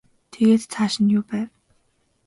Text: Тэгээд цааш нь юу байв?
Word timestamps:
Тэгээд 0.31 0.63
цааш 0.71 0.93
нь 1.01 1.11
юу 1.17 1.23
байв? 1.29 1.49